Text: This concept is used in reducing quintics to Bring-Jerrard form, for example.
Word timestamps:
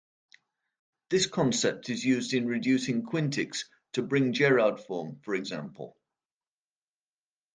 This 1.11 1.27
concept 1.27 1.91
is 1.91 2.03
used 2.03 2.33
in 2.33 2.47
reducing 2.47 3.03
quintics 3.03 3.69
to 3.91 4.01
Bring-Jerrard 4.01 4.79
form, 4.79 5.19
for 5.23 5.35
example. 5.35 5.95